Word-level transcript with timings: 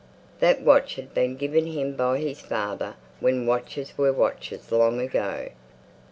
That 0.39 0.63
watch 0.63 0.95
had 0.95 1.13
been 1.13 1.35
given 1.35 1.67
him 1.67 1.95
by 1.95 2.17
his 2.17 2.39
father 2.41 2.95
when 3.19 3.45
watches 3.45 3.95
were 3.99 4.11
watches 4.11 4.71
long 4.71 4.99
ago. 4.99 5.49